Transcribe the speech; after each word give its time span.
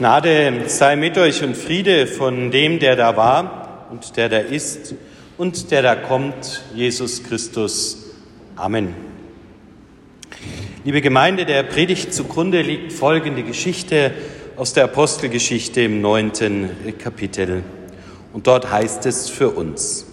Gnade 0.00 0.62
sei 0.68 0.96
mit 0.96 1.18
euch 1.18 1.44
und 1.44 1.54
Friede 1.54 2.06
von 2.06 2.50
dem, 2.50 2.78
der 2.78 2.96
da 2.96 3.18
war 3.18 3.86
und 3.90 4.16
der 4.16 4.30
da 4.30 4.38
ist 4.38 4.94
und 5.36 5.70
der 5.70 5.82
da 5.82 5.94
kommt, 5.94 6.62
Jesus 6.74 7.22
Christus. 7.22 8.06
Amen. 8.56 8.94
Liebe 10.84 11.02
Gemeinde, 11.02 11.44
der 11.44 11.64
Predigt 11.64 12.14
zugrunde 12.14 12.62
liegt 12.62 12.94
folgende 12.94 13.42
Geschichte 13.42 14.12
aus 14.56 14.72
der 14.72 14.84
Apostelgeschichte 14.84 15.82
im 15.82 16.00
neunten 16.00 16.70
Kapitel. 16.98 17.62
Und 18.32 18.46
dort 18.46 18.72
heißt 18.72 19.04
es 19.04 19.28
für 19.28 19.50
uns. 19.50 20.06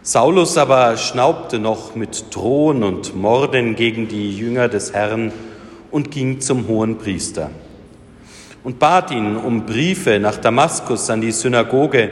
Saulus 0.00 0.56
aber 0.56 0.96
schnaubte 0.96 1.58
noch 1.58 1.94
mit 1.96 2.34
Drohen 2.34 2.82
und 2.82 3.14
Morden 3.14 3.76
gegen 3.76 4.08
die 4.08 4.34
Jünger 4.34 4.68
des 4.68 4.94
Herrn 4.94 5.32
und 5.90 6.10
ging 6.10 6.40
zum 6.40 6.66
hohen 6.66 6.96
Priester 6.96 7.50
und 8.64 8.78
bat 8.78 9.10
ihn 9.10 9.36
um 9.36 9.66
Briefe 9.66 10.18
nach 10.20 10.36
Damaskus 10.36 11.10
an 11.10 11.20
die 11.20 11.32
Synagoge, 11.32 12.10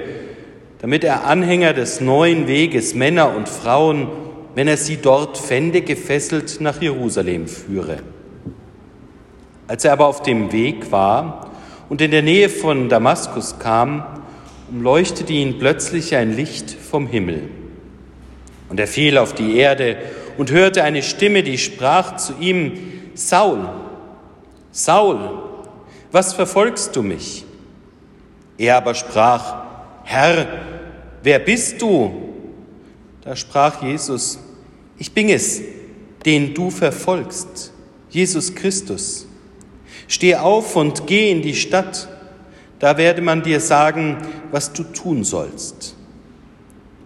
damit 0.80 1.04
er 1.04 1.27
Anhänger 1.27 1.72
des 1.72 2.00
neuen 2.00 2.48
Weges, 2.48 2.95
Männer 2.95 3.36
und 3.36 3.48
Frauen, 3.48 4.08
wenn 4.55 4.66
er 4.66 4.77
sie 4.77 4.96
dort 4.96 5.38
fände, 5.38 5.82
gefesselt 5.82 6.60
nach 6.60 6.80
Jerusalem 6.80 7.46
führe. 7.46 7.98
Als 9.68 9.84
er 9.84 9.92
aber 9.92 10.06
auf 10.06 10.22
dem 10.22 10.52
Weg 10.52 10.91
war 10.91 11.50
und 11.88 12.00
in 12.00 12.10
der 12.10 12.22
Nähe 12.22 12.48
von 12.48 12.88
Damaskus 12.88 13.58
kam, 13.58 14.05
umleuchtete 14.70 15.32
ihn 15.32 15.58
plötzlich 15.58 16.16
ein 16.16 16.34
Licht 16.34 16.70
vom 16.70 17.06
Himmel. 17.06 17.42
Und 18.69 18.80
er 18.80 18.86
fiel 18.86 19.19
auf 19.19 19.34
die 19.34 19.56
Erde 19.56 19.96
und 20.38 20.50
hörte 20.50 20.82
eine 20.82 21.02
Stimme, 21.02 21.42
die 21.42 21.58
sprach 21.58 22.16
zu 22.16 22.34
ihm, 22.41 22.72
Saul, 23.14 23.69
Saul, 24.72 25.49
was 26.12 26.32
verfolgst 26.32 26.95
du 26.96 27.02
mich? 27.02 27.45
Er 28.59 28.77
aber 28.77 28.94
sprach, 28.94 29.64
Herr, 30.05 30.47
wer 31.22 31.39
bist 31.39 31.80
du? 31.80 32.11
Da 33.22 33.36
sprach 33.36 33.83
Jesus, 33.83 34.38
ich 34.98 35.12
bin 35.12 35.28
es, 35.28 35.62
den 36.25 36.53
du 36.55 36.70
verfolgst, 36.70 37.72
Jesus 38.08 38.55
Christus. 38.55 39.27
Steh 40.08 40.34
auf 40.36 40.77
und 40.77 41.06
geh 41.06 41.31
in 41.31 41.42
die 41.42 41.55
Stadt, 41.55 42.08
da 42.81 42.97
werde 42.97 43.22
man 43.22 43.42
dir 43.42 43.61
sagen, 43.61 44.19
was 44.50 44.72
du 44.72 44.83
tun 44.83 45.22
sollst. 45.22 45.94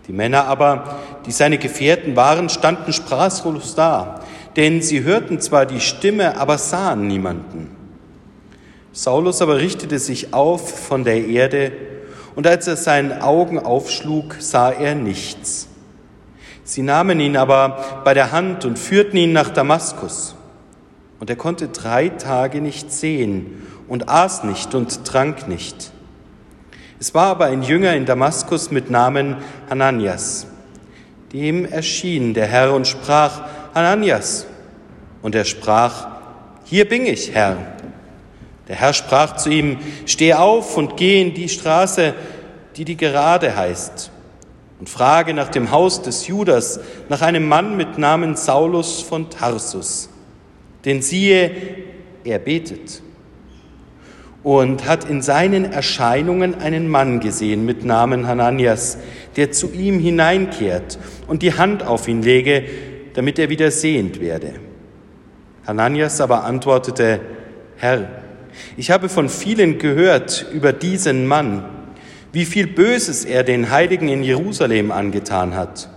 Die 0.06 0.12
Männer 0.12 0.46
aber, 0.46 1.00
die 1.26 1.32
seine 1.32 1.58
Gefährten 1.58 2.16
waren, 2.16 2.48
standen 2.48 2.92
sprachlos 2.92 3.74
da, 3.74 4.20
denn 4.56 4.82
sie 4.82 5.02
hörten 5.02 5.40
zwar 5.40 5.66
die 5.66 5.80
Stimme, 5.80 6.36
aber 6.36 6.58
sahen 6.58 7.06
niemanden. 7.06 7.73
Saulus 8.94 9.42
aber 9.42 9.56
richtete 9.56 9.98
sich 9.98 10.32
auf 10.32 10.86
von 10.86 11.02
der 11.02 11.26
Erde, 11.26 11.72
und 12.36 12.46
als 12.46 12.68
er 12.68 12.76
seinen 12.76 13.20
Augen 13.22 13.58
aufschlug, 13.58 14.36
sah 14.38 14.70
er 14.70 14.94
nichts. 14.94 15.68
Sie 16.62 16.82
nahmen 16.82 17.18
ihn 17.18 17.36
aber 17.36 18.02
bei 18.04 18.14
der 18.14 18.30
Hand 18.30 18.64
und 18.64 18.78
führten 18.78 19.16
ihn 19.16 19.32
nach 19.32 19.50
Damaskus. 19.50 20.36
Und 21.18 21.28
er 21.28 21.36
konnte 21.36 21.68
drei 21.68 22.08
Tage 22.08 22.60
nicht 22.60 22.92
sehen 22.92 23.66
und 23.88 24.08
aß 24.08 24.44
nicht 24.44 24.74
und 24.76 25.04
trank 25.04 25.48
nicht. 25.48 25.90
Es 27.00 27.14
war 27.14 27.26
aber 27.26 27.46
ein 27.46 27.62
Jünger 27.62 27.94
in 27.94 28.06
Damaskus 28.06 28.70
mit 28.70 28.90
Namen 28.90 29.36
Hananias. 29.68 30.46
Dem 31.32 31.64
erschien 31.64 32.32
der 32.32 32.46
Herr 32.46 32.72
und 32.72 32.86
sprach, 32.86 33.42
Hananias. 33.74 34.46
Und 35.20 35.34
er 35.34 35.44
sprach, 35.44 36.06
hier 36.64 36.88
bin 36.88 37.06
ich, 37.06 37.32
Herr. 37.32 37.73
Der 38.68 38.76
Herr 38.76 38.92
sprach 38.92 39.36
zu 39.36 39.50
ihm, 39.50 39.78
steh 40.06 40.34
auf 40.34 40.76
und 40.76 40.96
geh 40.96 41.20
in 41.20 41.34
die 41.34 41.48
Straße, 41.48 42.14
die 42.76 42.84
die 42.84 42.96
gerade 42.96 43.54
heißt, 43.54 44.10
und 44.80 44.88
frage 44.88 45.34
nach 45.34 45.48
dem 45.48 45.70
Haus 45.70 46.02
des 46.02 46.26
Judas, 46.26 46.80
nach 47.08 47.22
einem 47.22 47.46
Mann 47.46 47.76
mit 47.76 47.98
Namen 47.98 48.36
Saulus 48.36 49.02
von 49.02 49.30
Tarsus. 49.30 50.08
Denn 50.84 51.02
siehe, 51.02 51.50
er 52.24 52.38
betet 52.38 53.02
und 54.42 54.86
hat 54.86 55.08
in 55.08 55.22
seinen 55.22 55.72
Erscheinungen 55.72 56.54
einen 56.56 56.88
Mann 56.88 57.20
gesehen 57.20 57.64
mit 57.64 57.84
Namen 57.84 58.26
Hananias, 58.26 58.98
der 59.36 59.52
zu 59.52 59.72
ihm 59.72 59.98
hineinkehrt 59.98 60.98
und 61.26 61.42
die 61.42 61.54
Hand 61.54 61.82
auf 61.82 62.08
ihn 62.08 62.22
lege, 62.22 62.64
damit 63.14 63.38
er 63.38 63.48
wieder 63.48 63.70
sehend 63.70 64.20
werde. 64.20 64.52
Hananias 65.66 66.20
aber 66.20 66.44
antwortete, 66.44 67.20
Herr, 67.76 68.23
ich 68.76 68.90
habe 68.90 69.08
von 69.08 69.28
vielen 69.28 69.78
gehört 69.78 70.46
über 70.52 70.72
diesen 70.72 71.26
Mann, 71.26 71.64
wie 72.32 72.44
viel 72.44 72.66
Böses 72.66 73.24
er 73.24 73.44
den 73.44 73.70
Heiligen 73.70 74.08
in 74.08 74.22
Jerusalem 74.22 74.90
angetan 74.90 75.54
hat. 75.54 75.88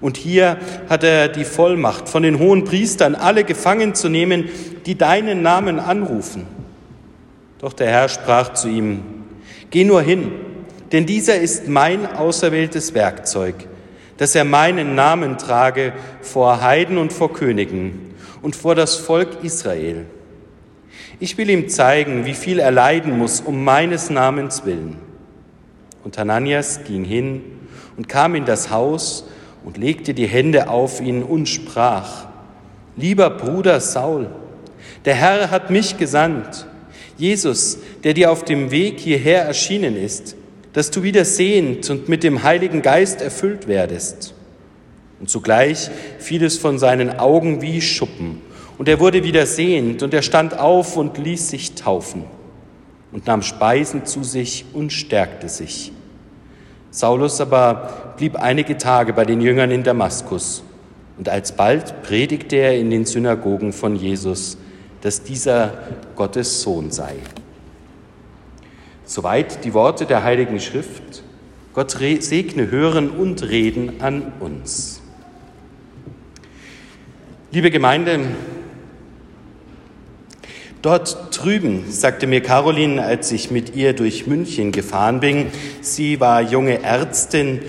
Und 0.00 0.16
hier 0.16 0.56
hat 0.88 1.04
er 1.04 1.28
die 1.28 1.44
Vollmacht 1.44 2.08
von 2.08 2.22
den 2.22 2.38
hohen 2.38 2.64
Priestern, 2.64 3.14
alle 3.14 3.44
gefangen 3.44 3.94
zu 3.94 4.08
nehmen, 4.08 4.48
die 4.86 4.96
deinen 4.96 5.42
Namen 5.42 5.78
anrufen. 5.78 6.46
Doch 7.58 7.74
der 7.74 7.90
Herr 7.90 8.08
sprach 8.08 8.54
zu 8.54 8.68
ihm, 8.68 9.02
Geh 9.70 9.84
nur 9.84 10.02
hin, 10.02 10.32
denn 10.90 11.06
dieser 11.06 11.36
ist 11.36 11.68
mein 11.68 12.06
auserwähltes 12.06 12.94
Werkzeug, 12.94 13.54
dass 14.16 14.34
er 14.34 14.44
meinen 14.44 14.94
Namen 14.96 15.38
trage 15.38 15.92
vor 16.22 16.60
Heiden 16.60 16.98
und 16.98 17.12
vor 17.12 17.32
Königen 17.32 18.14
und 18.42 18.56
vor 18.56 18.74
das 18.74 18.96
Volk 18.96 19.44
Israel. 19.44 20.06
Ich 21.22 21.36
will 21.36 21.50
ihm 21.50 21.68
zeigen, 21.68 22.24
wie 22.24 22.32
viel 22.32 22.58
er 22.58 22.70
leiden 22.70 23.18
muss 23.18 23.42
um 23.42 23.62
meines 23.62 24.08
Namens 24.08 24.64
willen. 24.64 24.96
Und 26.02 26.16
Hananias 26.16 26.80
ging 26.84 27.04
hin 27.04 27.42
und 27.98 28.08
kam 28.08 28.34
in 28.34 28.46
das 28.46 28.70
Haus 28.70 29.28
und 29.62 29.76
legte 29.76 30.14
die 30.14 30.26
Hände 30.26 30.70
auf 30.70 31.02
ihn 31.02 31.22
und 31.22 31.46
sprach, 31.46 32.26
Lieber 32.96 33.28
Bruder 33.28 33.80
Saul, 33.80 34.28
der 35.04 35.14
Herr 35.14 35.50
hat 35.50 35.70
mich 35.70 35.98
gesandt, 35.98 36.66
Jesus, 37.18 37.78
der 38.02 38.14
dir 38.14 38.32
auf 38.32 38.42
dem 38.46 38.70
Weg 38.70 38.98
hierher 38.98 39.42
erschienen 39.42 40.02
ist, 40.02 40.36
dass 40.72 40.90
du 40.90 41.02
wieder 41.02 41.26
sehend 41.26 41.90
und 41.90 42.08
mit 42.08 42.24
dem 42.24 42.44
Heiligen 42.44 42.80
Geist 42.80 43.20
erfüllt 43.20 43.68
werdest. 43.68 44.32
Und 45.20 45.28
zugleich 45.28 45.90
fiel 46.18 46.42
es 46.42 46.56
von 46.56 46.78
seinen 46.78 47.18
Augen 47.18 47.60
wie 47.60 47.82
Schuppen 47.82 48.40
und 48.80 48.88
er 48.88 48.98
wurde 48.98 49.22
wieder 49.24 49.44
sehend 49.44 50.02
und 50.02 50.14
er 50.14 50.22
stand 50.22 50.58
auf 50.58 50.96
und 50.96 51.18
ließ 51.18 51.50
sich 51.50 51.74
taufen 51.74 52.24
und 53.12 53.26
nahm 53.26 53.42
Speisen 53.42 54.06
zu 54.06 54.24
sich 54.24 54.64
und 54.72 54.90
stärkte 54.90 55.50
sich. 55.50 55.92
Saulus 56.90 57.42
aber 57.42 58.14
blieb 58.16 58.36
einige 58.36 58.78
Tage 58.78 59.12
bei 59.12 59.26
den 59.26 59.42
Jüngern 59.42 59.70
in 59.70 59.82
Damaskus 59.82 60.62
und 61.18 61.28
alsbald 61.28 62.02
predigte 62.04 62.56
er 62.56 62.78
in 62.78 62.90
den 62.90 63.04
Synagogen 63.04 63.74
von 63.74 63.96
Jesus, 63.96 64.56
dass 65.02 65.24
dieser 65.24 65.74
Gottes 66.16 66.62
Sohn 66.62 66.90
sei. 66.90 67.16
Soweit 69.04 69.62
die 69.66 69.74
Worte 69.74 70.06
der 70.06 70.24
Heiligen 70.24 70.58
Schrift. 70.58 71.22
Gott 71.74 71.90
segne 71.90 72.70
Hören 72.70 73.10
und 73.10 73.42
Reden 73.42 74.00
an 74.00 74.32
uns. 74.40 75.02
Liebe 77.52 77.70
Gemeinde, 77.70 78.20
Dort 80.82 81.36
drüben, 81.36 81.84
sagte 81.90 82.26
mir 82.26 82.40
Caroline, 82.40 83.04
als 83.04 83.30
ich 83.32 83.50
mit 83.50 83.76
ihr 83.76 83.92
durch 83.92 84.26
München 84.26 84.72
gefahren 84.72 85.20
bin, 85.20 85.48
sie 85.82 86.20
war 86.20 86.40
junge 86.40 86.82
Ärztin 86.82 87.60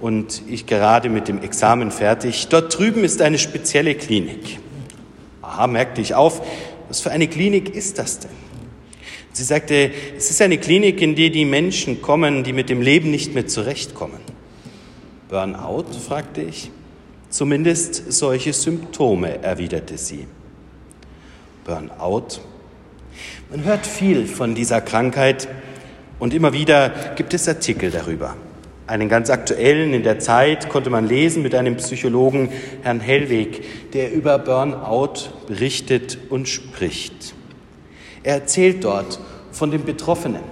und 0.00 0.42
ich 0.48 0.66
gerade 0.66 1.10
mit 1.10 1.28
dem 1.28 1.42
Examen 1.42 1.90
fertig, 1.90 2.48
dort 2.48 2.78
drüben 2.78 3.04
ist 3.04 3.20
eine 3.20 3.38
spezielle 3.38 3.94
Klinik. 3.94 4.58
Aha, 5.42 5.66
merkte 5.66 6.00
ich 6.00 6.14
auf, 6.14 6.40
was 6.88 7.00
für 7.00 7.10
eine 7.10 7.28
Klinik 7.28 7.74
ist 7.74 7.98
das 7.98 8.20
denn? 8.20 8.30
Sie 9.32 9.44
sagte, 9.44 9.90
es 10.16 10.30
ist 10.30 10.40
eine 10.40 10.56
Klinik, 10.56 11.02
in 11.02 11.14
die 11.14 11.30
die 11.30 11.44
Menschen 11.44 12.00
kommen, 12.00 12.42
die 12.42 12.54
mit 12.54 12.70
dem 12.70 12.80
Leben 12.80 13.10
nicht 13.10 13.34
mehr 13.34 13.46
zurechtkommen. 13.46 14.20
Burnout? 15.28 15.92
fragte 16.08 16.40
ich. 16.40 16.70
Zumindest 17.28 18.12
solche 18.12 18.54
Symptome, 18.54 19.42
erwiderte 19.42 19.98
sie. 19.98 20.26
Burnout. 21.66 22.40
Man 23.56 23.64
hört 23.64 23.86
viel 23.86 24.26
von 24.26 24.54
dieser 24.54 24.82
Krankheit 24.82 25.48
und 26.18 26.34
immer 26.34 26.52
wieder 26.52 26.92
gibt 27.16 27.32
es 27.32 27.48
Artikel 27.48 27.90
darüber. 27.90 28.36
Einen 28.86 29.08
ganz 29.08 29.30
aktuellen 29.30 29.94
in 29.94 30.02
der 30.02 30.18
Zeit 30.18 30.68
konnte 30.68 30.90
man 30.90 31.08
lesen 31.08 31.42
mit 31.42 31.54
einem 31.54 31.78
Psychologen, 31.78 32.50
Herrn 32.82 33.00
Hellweg, 33.00 33.92
der 33.94 34.12
über 34.12 34.38
Burnout 34.38 35.30
berichtet 35.46 36.18
und 36.28 36.50
spricht. 36.50 37.32
Er 38.22 38.34
erzählt 38.34 38.84
dort 38.84 39.20
von 39.52 39.70
den 39.70 39.86
Betroffenen, 39.86 40.42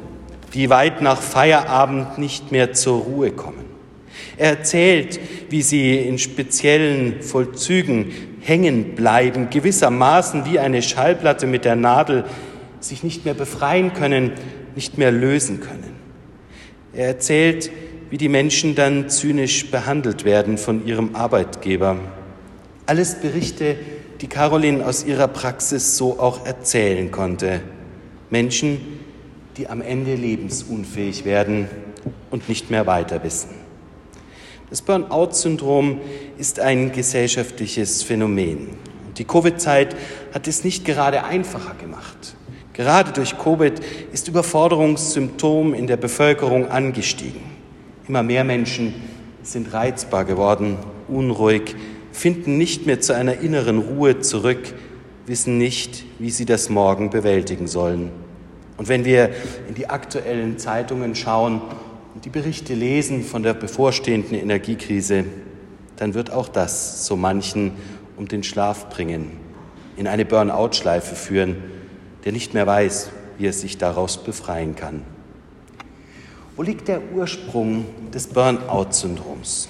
die 0.55 0.71
weit 0.71 1.03
nach 1.03 1.21
Feierabend 1.21 2.17
nicht 2.17 2.53
mehr 2.53 2.73
zur 2.73 3.03
Ruhe 3.03 3.33
kommen. 3.33 3.67
Er 4.39 4.49
erzählt, 4.49 5.21
wie 5.51 5.61
sie 5.61 5.99
in 5.99 6.19
speziellen 6.19 7.21
Vollzügen 7.21 8.13
hängen 8.41 8.95
bleiben, 8.95 9.51
gewissermaßen 9.51 10.47
wie 10.47 10.59
eine 10.59 10.81
Schallplatte 10.81 11.47
mit 11.47 11.67
der 11.67 11.77
Nadel 11.77 12.25
sich 12.89 13.03
nicht 13.03 13.25
mehr 13.25 13.35
befreien 13.35 13.93
können, 13.95 14.33
nicht 14.75 14.99
mehr 14.99 15.11
lösen 15.11 15.61
können. 15.61 15.95
Er 16.93 17.09
erzählt, 17.09 17.71
wie 18.11 18.19
die 18.19 18.29
Menschen 18.29 18.75
dann 18.75 19.09
zynisch 19.09 19.71
behandelt 19.71 20.25
werden 20.25 20.59
von 20.59 20.87
ihrem 20.87 21.17
Arbeitgeber. 21.17 21.97
Alles 22.87 23.17
Berichte, 23.17 23.77
die 24.21 24.29
Caroline 24.29 24.87
aus 24.87 25.05
ihrer 25.05 25.29
Praxis 25.29 25.97
so 25.97 26.21
auch 26.21 26.47
erzählen 26.47 27.11
konnte. 27.11 27.61
Menschen, 28.31 28.81
die 29.57 29.69
am 29.69 29.81
Ende 29.81 30.15
lebensunfähig 30.15 31.25
werden 31.25 31.69
und 32.31 32.49
nicht 32.49 32.71
mehr 32.71 32.87
weiter 32.87 33.23
wissen. 33.25 33.51
Das 34.71 34.83
Burnout-Syndrom 34.83 36.01
ist 36.39 36.61
ein 36.61 36.93
gesellschaftliches 36.93 38.03
Phänomen. 38.03 38.71
Die 39.19 39.25
Covid-Zeit 39.25 39.95
hat 40.33 40.49
es 40.49 40.65
nicht 40.65 40.85
gerade 40.85 41.25
einfacher 41.25 41.75
gemacht. 41.75 42.37
Gerade 42.75 43.13
durch 43.13 43.39
Covid 43.39 43.81
ist 44.13 44.27
Überforderungssymptom 44.27 45.75
in 45.75 45.87
der 45.87 45.97
Bevölkerung 45.97 46.69
angestiegen. 46.69 47.41
Immer 48.09 48.25
mehr 48.25 48.43
Menschen 48.43 48.95
sind 49.45 49.73
reizbar 49.73 50.25
geworden, 50.25 50.77
unruhig, 51.07 51.77
finden 52.11 52.59
nicht 52.59 52.85
mehr 52.85 53.01
zu 53.01 53.15
einer 53.15 53.39
inneren 53.39 53.79
Ruhe 53.79 54.19
zurück, 54.19 54.75
wissen 55.27 55.57
nicht, 55.57 56.05
wie 56.19 56.31
sie 56.31 56.47
das 56.47 56.69
Morgen 56.69 57.11
bewältigen 57.11 57.69
sollen. 57.69 58.11
Und 58.77 58.89
wenn 58.89 59.05
wir 59.05 59.31
in 59.69 59.75
die 59.75 59.89
aktuellen 59.89 60.59
Zeitungen 60.59 61.15
schauen 61.15 61.63
und 62.15 62.25
die 62.25 62.31
Berichte 62.31 62.75
lesen 62.75 63.23
von 63.23 63.45
der 63.45 63.55
bevorstehenden 63.55 64.37
Energiekrise, 64.37 65.25
dann 65.95 66.15
wird 66.15 66.33
auch 66.33 66.49
das 66.49 67.07
so 67.07 67.15
manchen 67.15 67.71
um 68.17 68.27
den 68.27 68.43
Schlaf 68.43 68.89
bringen, 68.91 69.31
in 69.97 70.09
eine 70.09 70.25
Burnout-Schleife 70.25 71.15
führen, 71.15 71.74
der 72.25 72.33
nicht 72.33 72.55
mehr 72.55 72.67
weiß, 72.67 73.11
wie 73.39 73.47
er 73.47 73.53
sich 73.53 73.79
daraus 73.79 74.23
befreien 74.23 74.77
kann. 74.77 75.03
Wo 76.57 76.63
liegt 76.63 76.89
der 76.89 77.01
Ursprung 77.13 77.85
des 78.13 78.29
Burnout-Syndroms? 78.29 79.69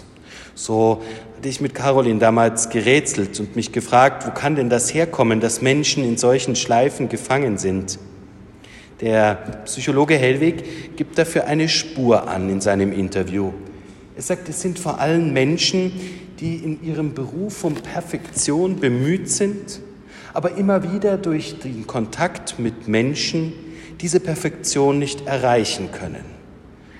So 0.54 1.02
hatte 1.36 1.48
ich 1.48 1.60
mit 1.60 1.74
Caroline 1.74 2.18
damals 2.18 2.68
gerätselt 2.68 3.40
und 3.40 3.56
mich 3.56 3.72
gefragt, 3.72 4.26
wo 4.26 4.30
kann 4.30 4.54
denn 4.54 4.68
das 4.68 4.94
herkommen, 4.94 5.40
dass 5.40 5.62
Menschen 5.62 6.04
in 6.04 6.16
solchen 6.16 6.54
Schleifen 6.56 7.08
gefangen 7.08 7.58
sind? 7.58 7.98
Der 9.00 9.34
Psychologe 9.64 10.16
Hellwig 10.16 10.96
gibt 10.96 11.18
dafür 11.18 11.46
eine 11.46 11.68
Spur 11.68 12.28
an 12.28 12.48
in 12.48 12.60
seinem 12.60 12.92
Interview. 12.92 13.52
Er 14.16 14.22
sagt, 14.22 14.48
es 14.48 14.60
sind 14.60 14.78
vor 14.78 15.00
allem 15.00 15.32
Menschen, 15.32 15.92
die 16.38 16.56
in 16.56 16.84
ihrem 16.84 17.14
Beruf 17.14 17.64
um 17.64 17.74
Perfektion 17.74 18.78
bemüht 18.78 19.28
sind, 19.28 19.80
aber 20.34 20.56
immer 20.56 20.92
wieder 20.92 21.16
durch 21.16 21.60
den 21.60 21.86
Kontakt 21.86 22.58
mit 22.58 22.88
Menschen 22.88 23.52
diese 24.00 24.18
Perfektion 24.18 24.98
nicht 24.98 25.26
erreichen 25.26 25.90
können. 25.92 26.24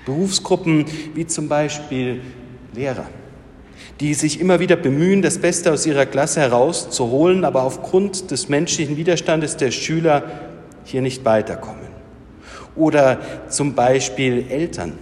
Berufsgruppen 0.07 0.87
wie 1.15 1.27
zum 1.27 1.49
Beispiel 1.49 2.21
Lehrer, 2.75 3.07
die 4.01 4.15
sich 4.15 4.41
immer 4.41 4.61
wieder 4.61 4.77
bemühen, 4.77 5.21
das 5.21 5.39
Beste 5.39 5.73
aus 5.73 5.85
ihrer 5.85 6.07
Klasse 6.07 6.41
herauszuholen, 6.41 7.45
aber 7.45 7.65
aufgrund 7.65 8.31
des 8.31 8.49
menschlichen 8.49 8.97
Widerstandes 8.97 9.57
der 9.57 9.73
Schüler 9.73 10.23
hier 10.85 11.03
nicht 11.03 11.25
weiterkommen. 11.25 11.89
Oder 12.77 13.21
zum 13.49 13.75
Beispiel 13.75 14.47
Eltern, 14.49 14.93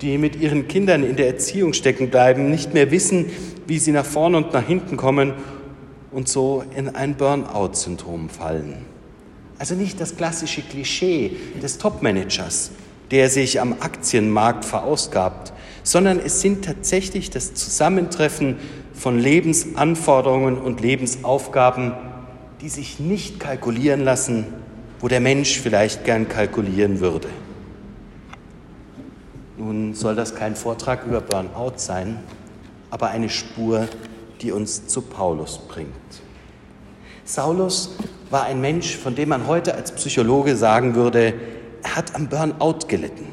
die 0.00 0.16
mit 0.16 0.36
ihren 0.36 0.68
Kindern 0.68 1.02
in 1.02 1.16
der 1.16 1.26
Erziehung 1.26 1.72
stecken 1.72 2.10
bleiben, 2.10 2.50
nicht 2.50 2.72
mehr 2.74 2.92
wissen, 2.92 3.26
wie 3.66 3.78
sie 3.78 3.92
nach 3.92 4.06
vorne 4.06 4.36
und 4.36 4.52
nach 4.52 4.66
hinten 4.66 4.96
kommen 4.96 5.32
und 6.10 6.28
so 6.28 6.64
in 6.74 6.94
ein 6.94 7.14
Burnout-Syndrom 7.16 8.28
fallen. 8.28 8.84
Also 9.58 9.74
nicht 9.74 10.00
das 10.00 10.16
klassische 10.16 10.62
Klischee 10.62 11.36
des 11.62 11.78
Top-Managers, 11.78 12.70
der 13.10 13.28
sich 13.28 13.60
am 13.60 13.74
Aktienmarkt 13.80 14.64
verausgabt, 14.64 15.52
sondern 15.82 16.20
es 16.20 16.40
sind 16.40 16.64
tatsächlich 16.64 17.30
das 17.30 17.54
Zusammentreffen 17.54 18.56
von 18.92 19.18
Lebensanforderungen 19.18 20.58
und 20.58 20.80
Lebensaufgaben, 20.80 21.92
die 22.60 22.68
sich 22.68 23.00
nicht 23.00 23.40
kalkulieren 23.40 24.02
lassen, 24.02 24.46
wo 25.00 25.08
der 25.08 25.20
Mensch 25.20 25.58
vielleicht 25.58 26.04
gern 26.04 26.28
kalkulieren 26.28 27.00
würde. 27.00 27.28
Nun 29.56 29.94
soll 29.94 30.14
das 30.14 30.34
kein 30.34 30.54
Vortrag 30.54 31.04
über 31.04 31.20
Burnout 31.20 31.74
sein, 31.76 32.18
aber 32.90 33.08
eine 33.08 33.28
Spur, 33.28 33.88
die 34.40 34.52
uns 34.52 34.86
zu 34.86 35.02
Paulus 35.02 35.58
bringt. 35.68 35.88
Saulus 37.24 37.96
war 38.30 38.44
ein 38.44 38.60
Mensch, 38.60 38.96
von 38.96 39.14
dem 39.14 39.30
man 39.30 39.46
heute 39.46 39.74
als 39.74 39.92
Psychologe 39.92 40.56
sagen 40.56 40.94
würde, 40.94 41.34
er 41.82 41.96
hat 41.96 42.14
am 42.14 42.28
Burnout 42.28 42.86
gelitten. 42.88 43.26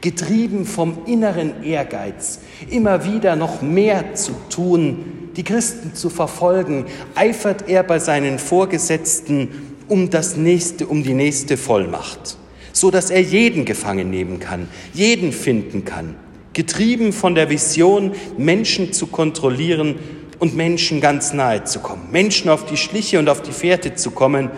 Getrieben 0.00 0.64
vom 0.64 1.06
inneren 1.06 1.64
Ehrgeiz, 1.64 2.40
immer 2.68 3.04
wieder 3.04 3.36
noch 3.36 3.62
mehr 3.62 4.14
zu 4.14 4.32
tun, 4.50 5.30
die 5.36 5.44
Christen 5.44 5.94
zu 5.94 6.10
verfolgen, 6.10 6.86
eifert 7.14 7.68
er 7.68 7.82
bei 7.82 7.98
seinen 7.98 8.38
Vorgesetzten 8.38 9.76
um 9.88 10.10
das 10.10 10.36
nächste, 10.36 10.86
um 10.86 11.02
die 11.02 11.14
nächste 11.14 11.56
Vollmacht 11.56 12.36
so 12.72 12.90
dass 12.90 13.10
er 13.10 13.20
jeden 13.20 13.64
gefangen 13.64 14.10
nehmen 14.10 14.40
kann, 14.40 14.68
jeden 14.92 15.32
finden 15.32 15.84
kann, 15.84 16.16
getrieben 16.52 17.12
von 17.12 17.34
der 17.34 17.50
Vision, 17.50 18.12
Menschen 18.36 18.92
zu 18.92 19.06
kontrollieren 19.06 19.96
und 20.42 20.56
Menschen 20.56 21.00
ganz 21.00 21.32
nahe 21.32 21.62
zu 21.62 21.78
kommen, 21.78 22.10
Menschen 22.10 22.50
auf 22.50 22.64
die 22.64 22.76
Schliche 22.76 23.20
und 23.20 23.28
auf 23.28 23.42
die 23.42 23.52
Fährte 23.52 23.94
zu 23.94 24.10
kommen, 24.10 24.50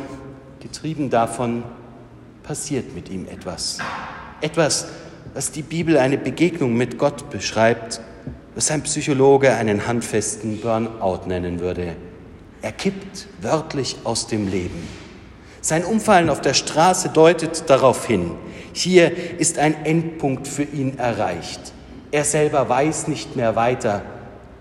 getrieben 0.61 1.11
davon 1.11 1.63
passiert 2.43 2.95
mit 2.95 3.11
ihm 3.11 3.29
etwas. 3.29 3.81
Etwas, 4.41 4.87
was 5.35 5.53
die 5.53 5.61
Bibel 5.61 5.99
eine 5.99 6.17
Begegnung 6.17 6.73
mit 6.73 6.97
Gott 6.97 7.29
beschreibt, 7.29 8.01
was 8.55 8.71
ein 8.71 8.83
Psychologe 8.85 9.53
einen 9.53 9.87
handfesten 9.87 10.59
Burnout 10.59 11.27
nennen 11.27 11.61
würde. 11.61 11.97
Er 12.63 12.73
kippt 12.73 13.27
wörtlich 13.43 13.97
aus 14.05 14.27
dem 14.27 14.49
Leben. 14.49 14.89
Sein 15.61 15.85
Umfallen 15.85 16.31
auf 16.31 16.41
der 16.41 16.55
Straße 16.55 17.11
deutet 17.11 17.69
darauf 17.69 18.07
hin, 18.07 18.31
hier 18.73 19.13
ist 19.39 19.59
ein 19.59 19.85
Endpunkt 19.85 20.49
für 20.49 20.63
ihn 20.63 20.97
erreicht. 20.97 21.75
Er 22.11 22.25
selber 22.25 22.71
weiß 22.71 23.07
nicht 23.07 23.37
mehr 23.37 23.55
weiter 23.55 24.01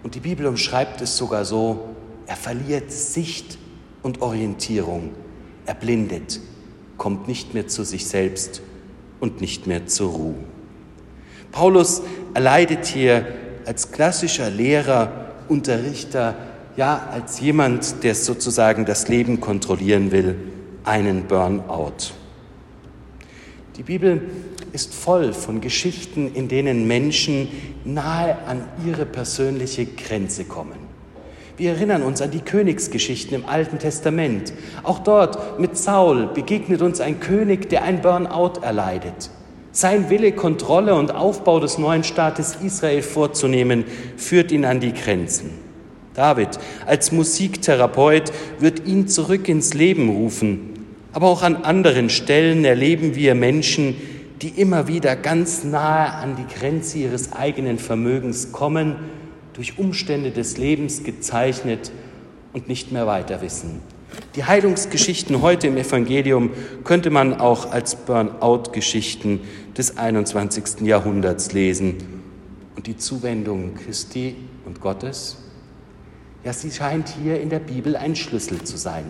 und 0.04 0.16
die 0.16 0.20
Bibel 0.20 0.46
umschreibt 0.46 1.02
es 1.02 1.18
sogar 1.18 1.46
so, 1.46 1.96
er 2.28 2.36
verliert 2.36 2.92
Sicht 2.92 3.58
und 4.02 4.22
Orientierung, 4.22 5.12
er 5.66 5.76
blindet, 5.76 6.40
kommt 6.98 7.28
nicht 7.28 7.54
mehr 7.54 7.68
zu 7.68 7.84
sich 7.84 8.06
selbst 8.06 8.62
und 9.20 9.42
nicht 9.42 9.66
mehr 9.66 9.88
zur 9.88 10.12
Ruhe. 10.12 10.36
Paulus 11.52 12.02
erleidet 12.34 12.86
hier 12.86 13.28
als 13.66 13.92
klassischer 13.92 14.50
Lehrer, 14.50 15.32
Unterrichter, 15.48 16.36
ja 16.76 17.08
als 17.12 17.40
jemand, 17.40 18.04
der 18.04 18.16
sozusagen 18.16 18.86
das 18.86 19.08
Leben 19.08 19.40
kontrollieren 19.40 20.12
will, 20.12 20.36
einen 20.84 21.28
Burnout. 21.28 22.12
Die 23.78 23.84
Bibel 23.84 24.22
ist 24.74 24.94
voll 24.94 25.34
von 25.34 25.62
Geschichten, 25.62 26.32
in 26.34 26.48
denen 26.48 26.88
Menschen 26.88 27.48
nahe 27.86 28.38
an 28.48 28.66
ihre 28.86 29.06
persönliche 29.06 29.86
Grenze 29.86 30.46
kommen. 30.46 30.92
Wir 31.56 31.74
erinnern 31.74 32.02
uns 32.02 32.22
an 32.22 32.32
die 32.32 32.40
Königsgeschichten 32.40 33.36
im 33.36 33.46
Alten 33.46 33.78
Testament. 33.78 34.52
Auch 34.82 35.00
dort 35.00 35.60
mit 35.60 35.78
Saul 35.78 36.28
begegnet 36.34 36.82
uns 36.82 37.00
ein 37.00 37.20
König, 37.20 37.70
der 37.70 37.84
ein 37.84 38.02
Burnout 38.02 38.62
erleidet. 38.64 39.30
Sein 39.72 40.10
Wille, 40.10 40.32
Kontrolle 40.32 40.96
und 40.96 41.14
Aufbau 41.14 41.60
des 41.60 41.78
neuen 41.78 42.04
Staates 42.04 42.58
Israel 42.64 43.04
vorzunehmen, 43.04 43.86
führt 44.18 44.52
ihn 44.52 44.66
an 44.66 44.80
die 44.80 44.94
Grenzen. 44.94 45.52
David 46.16 46.60
als 46.86 47.12
Musiktherapeut 47.12 48.32
wird 48.60 48.88
ihn 48.88 49.08
zurück 49.08 49.48
ins 49.48 49.74
Leben 49.74 50.10
rufen 50.10 50.74
aber 51.14 51.28
auch 51.28 51.44
an 51.44 51.58
anderen 51.58 52.10
Stellen 52.10 52.66
erleben 52.66 53.16
wir 53.16 53.36
Menschen, 53.36 53.96
die 54.44 54.50
immer 54.50 54.90
wieder 54.90 55.16
ganz 55.16 55.64
nahe 55.64 56.12
an 56.12 56.36
die 56.36 56.54
Grenze 56.54 56.98
ihres 56.98 57.32
eigenen 57.32 57.80
Vermögens 57.80 58.52
kommen, 58.52 58.98
durch 59.54 59.80
Umstände 59.80 60.32
des 60.32 60.58
Lebens 60.58 61.04
gezeichnet 61.04 61.92
und 62.52 62.68
nicht 62.68 62.92
mehr 62.92 63.08
weiter 63.08 63.42
wissen. 63.42 63.80
Die 64.36 64.44
Heilungsgeschichten 64.44 65.42
heute 65.42 65.68
im 65.68 65.78
Evangelium 65.78 66.52
könnte 66.84 67.10
man 67.10 67.40
auch 67.40 67.72
als 67.72 67.96
Burnout-Geschichten 67.96 69.40
des 69.78 69.98
21. 69.98 70.82
Jahrhunderts 70.82 71.54
lesen. 71.54 71.96
Und 72.76 72.88
die 72.88 72.98
Zuwendung 72.98 73.76
Christi 73.76 74.36
und 74.66 74.82
Gottes, 74.82 75.38
ja, 76.44 76.52
sie 76.52 76.72
scheint 76.72 77.08
hier 77.10 77.40
in 77.40 77.50
der 77.50 77.60
Bibel 77.60 77.96
ein 77.96 78.16
Schlüssel 78.16 78.62
zu 78.64 78.76
sein. 78.76 79.06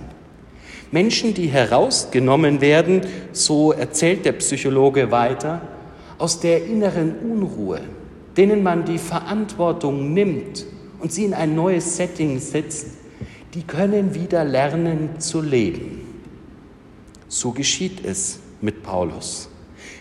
Menschen, 0.94 1.34
die 1.34 1.48
herausgenommen 1.48 2.62
werden, 2.62 3.02
so 3.32 3.72
erzählt 3.72 4.26
der 4.26 4.34
Psychologe 4.34 5.10
weiter, 5.10 5.60
aus 6.20 6.40
der 6.40 6.68
inneren 6.68 7.16
Unruhe, 7.16 7.82
denen 8.38 8.62
man 8.62 8.86
die 8.86 9.00
Verantwortung 9.00 10.14
nimmt 10.14 10.68
und 11.00 11.12
sie 11.12 11.26
in 11.26 11.34
ein 11.34 11.56
neues 11.56 11.98
Setting 11.98 12.40
setzt, 12.40 12.90
die 13.56 13.64
können 13.64 14.14
wieder 14.14 14.46
lernen 14.46 15.20
zu 15.20 15.42
leben. 15.42 16.02
So 17.28 17.54
geschieht 17.54 18.06
es 18.06 18.40
mit 18.62 18.84
Paulus. 18.84 19.50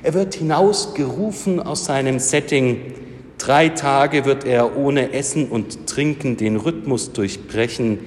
Er 0.03 0.13
wird 0.13 0.35
hinausgerufen 0.35 1.59
aus 1.59 1.87
seinem 1.87 2.19
Setting. 2.19 2.93
Drei 3.39 3.71
Tage 3.71 4.27
wird 4.27 4.45
er 4.45 4.77
ohne 4.77 5.15
Essen 5.15 5.49
und 5.49 5.87
Trinken 5.87 6.37
den 6.37 6.57
Rhythmus 6.57 7.15
durchbrechen. 7.15 7.99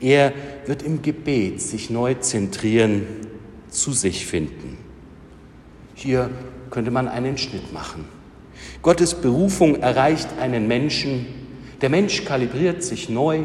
Er 0.00 0.34
wird 0.68 0.82
im 0.82 1.00
Gebet 1.00 1.62
sich 1.62 1.88
neu 1.88 2.14
zentrieren, 2.14 3.06
zu 3.70 3.92
sich 3.92 4.26
finden. 4.26 4.76
Hier 5.94 6.30
könnte 6.70 6.90
man 6.90 7.08
einen 7.08 7.38
Schnitt 7.38 7.72
machen. 7.72 8.04
Gottes 8.82 9.14
Berufung 9.14 9.76
erreicht 9.76 10.28
einen 10.38 10.68
Menschen, 10.68 11.26
der 11.80 11.88
Mensch 11.88 12.24
kalibriert 12.26 12.82
sich 12.82 13.08
neu, 13.08 13.44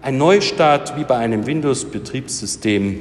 ein 0.00 0.16
Neustart 0.16 0.96
wie 0.96 1.04
bei 1.04 1.16
einem 1.16 1.44
Windows-Betriebssystem 1.44 3.00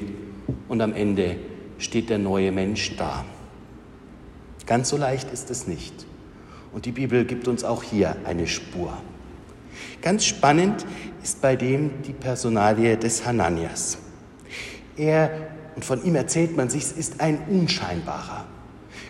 und 0.67 0.81
am 0.81 0.93
Ende 0.93 1.37
steht 1.77 2.09
der 2.09 2.19
neue 2.19 2.51
Mensch 2.51 2.97
da. 2.97 3.23
Ganz 4.65 4.89
so 4.89 4.97
leicht 4.97 5.31
ist 5.31 5.49
es 5.49 5.67
nicht. 5.67 6.05
Und 6.73 6.85
die 6.85 6.91
Bibel 6.91 7.23
gibt 7.23 7.47
uns 7.47 7.63
auch 7.63 7.83
hier 7.83 8.17
eine 8.25 8.47
Spur. 8.47 8.97
Ganz 10.01 10.25
spannend 10.25 10.85
ist 11.23 11.41
bei 11.41 11.55
dem 11.55 12.01
die 12.03 12.13
Personalie 12.13 12.97
des 12.97 13.25
Hananias. 13.25 13.97
Er, 14.97 15.31
und 15.75 15.85
von 15.85 16.03
ihm 16.03 16.15
erzählt 16.15 16.55
man 16.55 16.69
sich, 16.69 16.97
ist 16.97 17.21
ein 17.21 17.39
Unscheinbarer. 17.49 18.45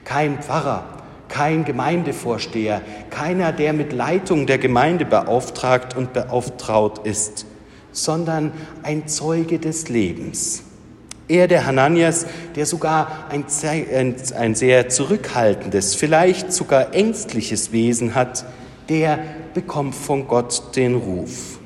Kein 0.05 0.41
Pfarrer, 0.41 0.85
kein 1.27 1.65
Gemeindevorsteher, 1.65 2.81
keiner, 3.09 3.51
der 3.51 3.73
mit 3.73 3.91
Leitung 3.91 4.45
der 4.45 4.59
Gemeinde 4.59 5.05
beauftragt 5.05 5.97
und 5.97 6.13
beauftraut 6.13 7.05
ist, 7.05 7.45
sondern 7.91 8.51
ein 8.83 9.07
Zeuge 9.07 9.59
des 9.59 9.89
Lebens. 9.89 10.63
Er, 11.27 11.47
der 11.47 11.65
Hananias, 11.65 12.27
der 12.55 12.65
sogar 12.65 13.27
ein, 13.29 13.45
ein, 14.37 14.55
sehr 14.55 14.89
zurückhaltendes, 14.89 15.95
vielleicht 15.95 16.51
sogar 16.51 16.93
ängstliches 16.93 17.71
Wesen 17.71 18.13
hat, 18.13 18.45
der 18.89 19.19
bekommt 19.53 19.95
von 19.95 20.27
Gott 20.27 20.75
den 20.75 20.95
Ruf. 20.95 21.59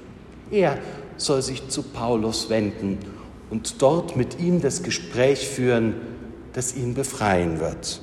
Er 0.51 0.77
soll 1.17 1.41
sich 1.41 1.67
zu 1.67 1.83
Paulus 1.83 2.50
wenden 2.50 3.00
und 3.50 3.81
dort 3.81 4.15
mit 4.15 4.39
ihm 4.39 4.62
das 4.62 4.83
Gespräch 4.83 5.47
führen, 5.47 5.95
das 6.53 6.75
ihn 6.75 6.93
befreien 6.93 7.59
wird, 7.59 8.01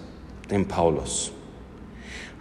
dem 0.50 0.66
Paulus. 0.66 1.32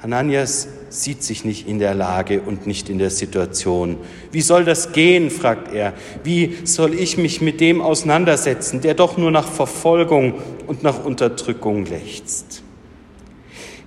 Hananias 0.03 0.67
sieht 0.89 1.23
sich 1.23 1.45
nicht 1.45 1.65
in 1.65 1.79
der 1.79 1.95
Lage 1.95 2.41
und 2.41 2.67
nicht 2.67 2.89
in 2.89 2.97
der 2.97 3.09
Situation. 3.09 3.97
Wie 4.33 4.41
soll 4.41 4.65
das 4.65 4.91
gehen, 4.91 5.29
fragt 5.29 5.73
er. 5.73 5.93
Wie 6.25 6.57
soll 6.65 6.93
ich 6.93 7.17
mich 7.17 7.39
mit 7.39 7.61
dem 7.61 7.79
auseinandersetzen, 7.79 8.81
der 8.81 8.95
doch 8.95 9.15
nur 9.15 9.31
nach 9.31 9.47
Verfolgung 9.47 10.33
und 10.67 10.83
nach 10.83 11.05
Unterdrückung 11.05 11.85
lechzt? 11.85 12.63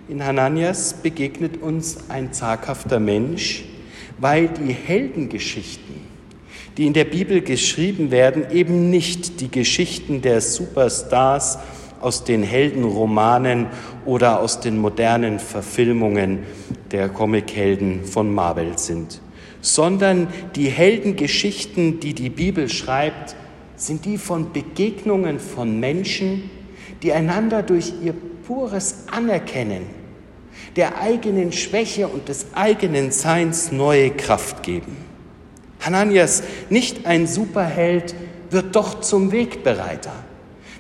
In 0.09 0.25
Hananias 0.25 0.95
begegnet 0.95 1.61
uns 1.61 2.09
ein 2.09 2.33
zaghafter 2.33 3.01
Mensch, 3.01 3.65
weil 4.19 4.47
die 4.47 4.73
Heldengeschichten, 4.73 5.97
die 6.77 6.87
in 6.87 6.93
der 6.93 7.07
Bibel 7.07 7.41
geschrieben 7.41 8.13
werden, 8.13 8.53
eben 8.53 8.89
nicht 8.89 9.41
die 9.41 9.51
Geschichten 9.51 10.23
der 10.23 10.41
Superstars 10.41 11.59
aus 12.01 12.23
den 12.23 12.45
Heldenromanen 12.45 13.67
oder 14.05 14.39
aus 14.39 14.61
den 14.61 14.79
modernen 14.79 15.41
Verfilmungen 15.41 16.45
der 16.93 17.09
Comichelden 17.09 18.05
von 18.05 18.33
Marvel 18.33 18.79
sind, 18.79 19.21
sondern 19.61 20.29
die 20.55 20.69
Heldengeschichten, 20.69 21.99
die 21.99 22.15
die 22.15 22.31
Bibel 22.31 22.69
schreibt, 22.69 23.35
sind 23.75 24.05
die 24.05 24.19
von 24.19 24.53
Begegnungen 24.53 25.41
von 25.41 25.81
Menschen, 25.81 26.49
die 27.03 27.13
einander 27.13 27.65
durch 27.65 27.93
ihr 28.05 28.15
pures 28.47 29.05
Anerkennen 29.11 29.87
der 30.77 31.01
eigenen 31.01 31.53
Schwäche 31.53 32.07
und 32.09 32.29
des 32.29 32.47
eigenen 32.55 33.11
Seins 33.11 33.73
neue 33.73 34.11
Kraft 34.11 34.63
geben. 34.63 34.97
Hananias, 35.81 36.43
nicht 36.71 37.07
ein 37.07 37.27
Superheld, 37.27 38.15
wird 38.51 38.77
doch 38.77 39.01
zum 39.01 39.33
Wegbereiter. 39.33 40.13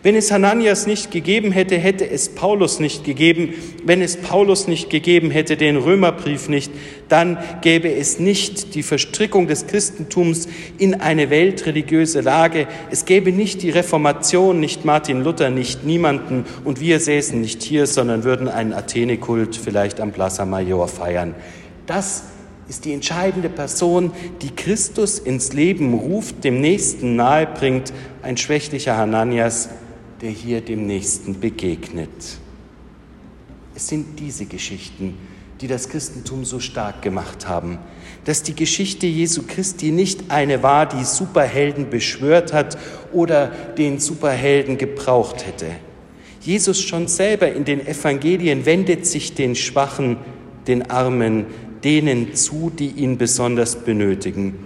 Wenn 0.07 0.15
es 0.15 0.31
Hananias 0.31 0.87
nicht 0.87 1.11
gegeben 1.11 1.51
hätte, 1.51 1.77
hätte 1.77 2.09
es 2.09 2.29
Paulus 2.29 2.79
nicht 2.79 3.03
gegeben. 3.03 3.55
Wenn 3.83 4.01
es 4.01 4.17
Paulus 4.17 4.69
nicht 4.69 4.89
gegeben 4.89 5.33
hätte, 5.33 5.57
den 5.57 5.77
Römerbrief 5.77 6.49
nicht, 6.49 6.71
dann 7.09 7.39
gäbe 7.61 7.93
es 7.93 8.21
nicht 8.21 8.77
die 8.77 8.85
Verstrickung 8.85 9.49
des 9.49 9.67
Christentums 9.67 10.47
in 10.79 11.01
eine 11.01 11.29
weltreligiöse 11.31 12.21
Lage. 12.21 12.69
Es 12.89 13.05
gäbe 13.05 13.33
nicht 13.33 13.63
die 13.63 13.71
Reformation, 13.71 14.61
nicht 14.61 14.85
Martin 14.85 15.25
Luther, 15.25 15.51
nicht 15.51 15.85
niemanden. 15.85 16.45
Und 16.63 16.81
wir 16.81 17.01
säßen 17.01 17.41
nicht 17.41 17.65
hier, 17.65 17.89
sondern 17.89 18.23
würden 18.23 18.47
einen 18.47 18.75
Athene-Kult 18.75 19.57
vielleicht 19.57 20.01
am 20.01 20.13
Plaza 20.13 20.47
Major 20.47 20.87
feiern. 20.87 21.35
Das 21.87 22.23
ist 22.69 22.85
die 22.85 22.93
entscheidende 22.93 23.49
Person, 23.49 24.13
die 24.41 24.55
Christus 24.55 25.19
ins 25.19 25.53
Leben 25.53 25.95
ruft, 25.95 26.45
dem 26.45 26.61
Nächsten 26.61 27.17
nahebringt, 27.17 27.93
ein 28.23 28.37
schwächlicher 28.37 28.97
Hananias, 28.97 29.69
der 30.27 30.35
hier 30.35 30.61
dem 30.61 30.89
Nächsten 30.89 31.39
begegnet. 31.39 32.11
Es 33.77 33.87
sind 33.87 34.19
diese 34.19 34.45
Geschichten, 34.45 35.15
die 35.61 35.69
das 35.69 35.89
Christentum 35.89 36.45
so 36.45 36.59
stark 36.59 37.01
gemacht 37.01 37.47
haben, 37.47 37.79
dass 38.25 38.43
die 38.43 38.57
Geschichte 38.57 39.07
Jesu 39.07 39.45
Christi 39.47 39.93
nicht 39.93 40.33
eine 40.33 40.65
war, 40.65 40.87
die 40.87 41.05
Superhelden 41.05 41.91
beschwört 41.91 42.53
hat 42.53 42.77
oder 43.13 43.53
den 43.79 44.01
Superhelden 44.01 44.79
gebraucht 44.79 45.47
hätte. 45.47 45.67
Jesus 46.41 46.81
schon 46.81 47.07
selber 47.07 47.53
in 47.53 47.65
den 47.65 47.87
Evangelien 47.87 48.67
wendet 48.67 49.07
sich 49.07 49.35
den 49.35 49.55
Schwachen, 49.55 50.17
den 50.67 50.91
Armen, 50.91 51.47
denen 51.85 52.35
zu, 52.35 52.73
die 52.77 52.89
ihn 52.89 53.17
besonders 53.17 53.77
benötigen. 53.77 54.59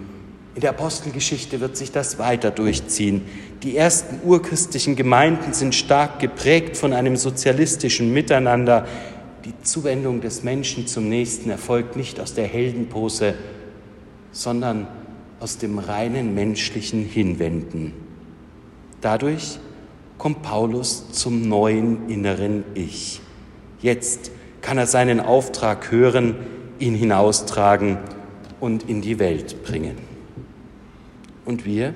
In 0.55 0.61
der 0.61 0.71
Apostelgeschichte 0.71 1.59
wird 1.59 1.77
sich 1.77 1.91
das 1.91 2.17
weiter 2.17 2.49
durchziehen. 2.49 3.21
Die 3.63 3.77
ersten 3.77 4.27
urchristlichen 4.27 4.95
Gemeinden 4.95 5.53
sind 5.53 5.75
stark 5.75 6.19
geprägt 6.19 6.77
von 6.77 6.93
einem 6.93 7.15
sozialistischen 7.15 8.11
Miteinander. 8.11 8.87
Die 9.45 9.53
Zuwendung 9.61 10.19
des 10.21 10.41
Menschen 10.41 10.87
zum 10.87 11.09
Nächsten 11.09 11.51
erfolgt 11.51 11.95
nicht 11.95 12.19
aus 12.19 12.33
der 12.33 12.47
Heldenpose, 12.47 13.35
sondern 14.31 14.87
aus 15.39 15.59
dem 15.59 15.77
reinen 15.77 16.33
menschlichen 16.33 17.05
Hinwenden. 17.05 17.93
Dadurch 18.99 19.59
kommt 20.17 20.41
Paulus 20.41 21.11
zum 21.11 21.47
neuen 21.47 22.09
inneren 22.09 22.63
Ich. 22.73 23.21
Jetzt 23.79 24.31
kann 24.61 24.79
er 24.79 24.87
seinen 24.87 25.19
Auftrag 25.19 25.91
hören, 25.91 26.35
ihn 26.79 26.95
hinaustragen 26.95 27.97
und 28.59 28.89
in 28.89 29.01
die 29.01 29.19
Welt 29.19 29.63
bringen. 29.63 29.97
Und 31.45 31.65
wir? 31.65 31.93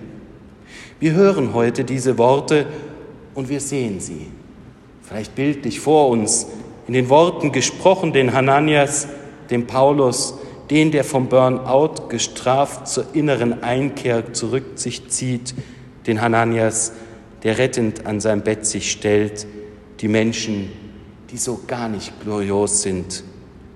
Wir 0.99 1.13
hören 1.13 1.53
heute 1.53 1.83
diese 1.83 2.17
Worte 2.17 2.65
und 3.33 3.49
wir 3.49 3.59
sehen 3.59 3.99
sie, 3.99 4.27
vielleicht 5.01 5.35
bildlich 5.35 5.79
vor 5.79 6.09
uns, 6.09 6.47
in 6.87 6.93
den 6.93 7.09
Worten 7.09 7.51
gesprochen, 7.51 8.13
den 8.13 8.33
Hananias, 8.33 9.07
den 9.49 9.67
Paulus, 9.67 10.35
den, 10.69 10.91
der 10.91 11.03
vom 11.03 11.27
Burnout 11.27 12.07
gestraft 12.09 12.87
zur 12.87 13.05
inneren 13.13 13.63
Einkehr 13.63 14.33
zurück 14.33 14.63
sich 14.75 15.09
zieht, 15.09 15.53
den 16.07 16.21
Hananias, 16.21 16.93
der 17.43 17.57
rettend 17.57 18.05
an 18.05 18.19
sein 18.19 18.43
Bett 18.43 18.65
sich 18.65 18.91
stellt, 18.91 19.45
die 19.99 20.07
Menschen, 20.07 20.71
die 21.31 21.37
so 21.37 21.61
gar 21.67 21.89
nicht 21.89 22.19
glorios 22.21 22.81
sind 22.81 23.23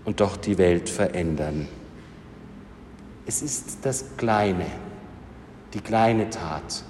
und 0.05 0.19
doch 0.19 0.37
die 0.37 0.57
Welt 0.57 0.89
verändern. 0.89 1.67
Es 3.25 3.41
ist 3.41 3.79
das 3.83 4.05
Kleine, 4.17 4.65
die 5.73 5.81
kleine 5.81 6.29
Tat, 6.29 6.83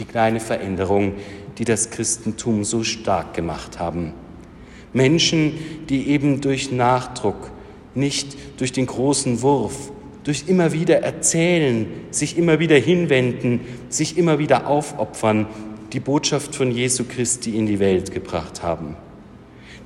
die 0.00 0.04
kleine 0.06 0.40
Veränderung, 0.40 1.14
die 1.58 1.64
das 1.64 1.90
Christentum 1.90 2.64
so 2.64 2.82
stark 2.82 3.34
gemacht 3.34 3.78
haben. 3.78 4.12
Menschen, 4.92 5.52
die 5.88 6.08
eben 6.08 6.40
durch 6.40 6.72
Nachdruck, 6.72 7.50
nicht 7.94 8.36
durch 8.58 8.72
den 8.72 8.86
großen 8.86 9.42
Wurf, 9.42 9.92
durch 10.24 10.44
immer 10.48 10.72
wieder 10.72 11.02
erzählen, 11.02 11.86
sich 12.10 12.36
immer 12.36 12.58
wieder 12.58 12.76
hinwenden, 12.76 13.60
sich 13.88 14.18
immer 14.18 14.38
wieder 14.38 14.66
aufopfern, 14.66 15.46
die 15.92 16.00
Botschaft 16.00 16.54
von 16.54 16.70
Jesu 16.70 17.04
Christi 17.08 17.56
in 17.56 17.66
die 17.66 17.78
Welt 17.78 18.12
gebracht 18.12 18.62
haben. 18.62 18.96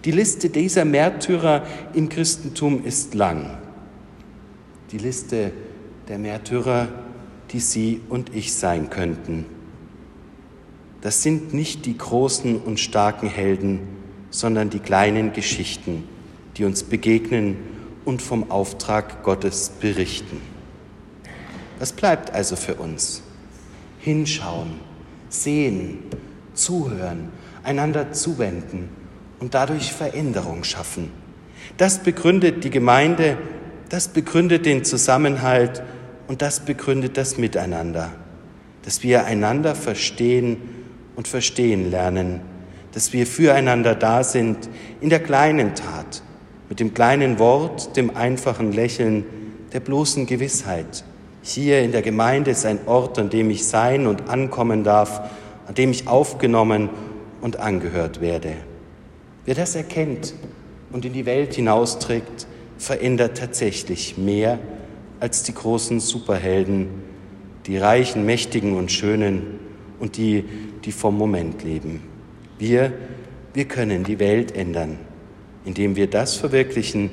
Die 0.05 0.11
Liste 0.11 0.51
dieser 0.51 0.85
Märtyrer 0.85 1.63
im 1.95 2.09
Christentum 2.09 2.85
ist 2.85 3.15
lang. 3.15 3.59
Die 4.93 4.99
Liste 4.99 5.53
der 6.09 6.19
Märtyrer, 6.19 6.89
die 7.53 7.61
Sie 7.61 8.01
und 8.09 8.35
ich 8.35 8.53
sein 8.53 8.91
könnten 8.91 9.47
das 11.05 11.23
sind 11.23 11.53
nicht 11.53 11.85
die 11.85 11.99
großen 11.99 12.57
und 12.57 12.81
starken 12.81 13.29
Helden, 13.29 13.81
sondern 14.31 14.71
die 14.71 14.79
kleinen 14.79 15.35
Geschichten, 15.35 16.05
die 16.57 16.65
uns 16.65 16.83
begegnen 16.83 17.59
und 18.07 18.23
vom 18.23 18.51
Auftrag 18.51 19.23
Gottes 19.23 19.69
berichten. 19.69 20.41
Was 21.79 21.93
bleibt 21.93 22.31
also 22.31 22.57
für 22.57 22.77
uns? 22.77 23.23
Hinschauen, 23.99 24.81
sehen, 25.29 25.99
zuhören, 26.55 27.29
einander 27.65 28.13
zuwenden 28.13 28.89
und 29.41 29.53
dadurch 29.53 29.93
Veränderung 29.93 30.65
schaffen. 30.65 31.11
Das 31.77 31.99
begründet 32.03 32.65
die 32.65 32.71
Gemeinde, 32.71 33.37
das 33.91 34.09
begründet 34.09 34.65
den 34.65 34.87
Zusammenhalt 34.87 35.83
und 36.29 36.41
das 36.41 36.61
begründet 36.61 37.19
das 37.19 37.37
Miteinander, 37.37 38.11
dass 38.85 39.03
wir 39.03 39.27
einander 39.27 39.75
verstehen 39.75 40.74
und 41.17 41.29
verstehen 41.29 41.91
lernen, 41.91 42.41
dass 42.93 43.13
wir 43.13 43.27
füreinander 43.27 43.95
da 43.95 44.23
sind 44.23 44.69
in 45.01 45.11
der 45.11 45.21
kleinen 45.21 45.75
Tat, 45.75 46.23
mit 46.69 46.81
dem 46.81 46.95
kleinen 46.95 47.39
Wort, 47.39 47.97
dem 47.97 48.17
einfachen 48.17 48.73
Lächeln, 48.73 49.25
der 49.73 49.81
bloßen 49.81 50.27
Gewissheit. 50.27 51.05
Hier 51.43 51.83
in 51.83 51.93
der 51.93 52.03
Gemeinde 52.03 52.53
ist 52.53 52.65
ein 52.65 52.79
Ort, 52.87 53.19
an 53.19 53.31
dem 53.31 53.51
ich 53.51 53.67
sein 53.67 54.07
und 54.07 54.29
ankommen 54.29 54.85
darf, 54.85 55.21
an 55.67 55.75
dem 55.75 55.91
ich 55.91 56.07
aufgenommen 56.09 56.89
und 57.41 57.59
angehört 57.59 58.21
werde. 58.21 58.55
Wer 59.45 59.55
das 59.55 59.75
erkennt 59.75 60.35
und 60.93 61.05
in 61.05 61.13
die 61.13 61.27
Welt 61.27 61.55
hinausträgt, 61.55 62.47
verändert 62.79 63.37
tatsächlich 63.37 64.17
mehr 64.17 64.59
als 65.21 65.43
die 65.43 65.55
großen 65.55 66.01
Superhelden, 66.01 66.89
die 67.67 67.77
Reichen, 67.77 68.25
Mächtigen 68.25 68.77
und 68.77 68.91
Schönen 68.91 69.59
und 70.05 70.19
die, 70.19 70.45
die 70.85 70.93
vom 70.93 71.17
Moment 71.17 71.65
leben. 71.65 72.03
Wir, 72.59 72.93
wir 73.55 73.65
können 73.65 74.05
die 74.05 74.19
Welt 74.19 74.55
ändern, 74.55 74.99
indem 75.65 75.97
wir 75.97 76.11
das 76.11 76.35
verwirklichen, 76.35 77.11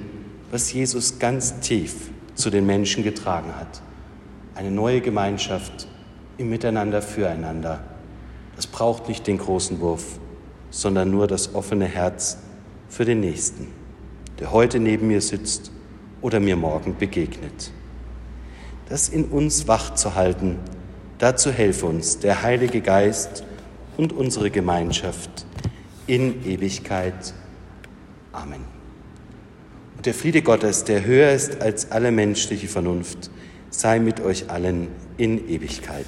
was 0.52 0.74
Jesus 0.74 1.18
ganz 1.18 1.62
tief 1.62 2.10
zu 2.36 2.50
den 2.50 2.66
Menschen 2.66 3.02
getragen 3.02 3.56
hat. 3.56 3.82
Eine 4.56 4.72
neue 4.72 5.00
Gemeinschaft 5.00 5.88
im 6.38 6.50
Miteinander 6.50 7.02
füreinander. 7.02 7.82
Das 8.58 8.68
braucht 8.68 9.08
nicht 9.08 9.26
den 9.26 9.38
großen 9.38 9.80
Wurf, 9.80 10.20
sondern 10.70 11.12
nur 11.12 11.28
das 11.28 11.56
offene 11.56 11.86
Herz 11.86 12.40
für 12.90 13.06
den 13.06 13.22
Nächsten, 13.22 13.68
der 14.38 14.52
heute 14.52 14.82
neben 14.82 15.08
mir 15.08 15.22
sitzt 15.22 15.72
oder 16.20 16.42
mir 16.42 16.58
morgen 16.58 16.98
begegnet. 16.98 17.72
Das 18.90 19.08
in 19.08 19.24
uns 19.24 19.70
wach 19.70 19.94
zu 19.94 20.16
halten, 20.16 20.60
dazu 21.22 21.52
helfe 21.52 21.86
uns 21.86 22.18
der 22.20 22.42
Heilige 22.42 22.82
Geist 22.82 23.44
und 23.96 24.12
unsere 24.12 24.50
Gemeinschaft 24.50 25.46
in 26.08 26.44
Ewigkeit. 26.46 27.34
Amen. 28.32 28.66
Und 29.98 30.06
der 30.08 30.16
Friede 30.16 30.42
Gottes, 30.42 30.84
der 30.84 31.06
höher 31.06 31.32
ist 31.32 31.62
als 31.62 31.92
alle 31.92 32.12
menschliche 32.12 32.68
Vernunft, 32.68 33.30
sei 33.70 34.00
mit 34.00 34.20
euch 34.20 34.50
allen 34.50 34.88
in 35.18 35.48
Ewigkeit. 35.48 36.06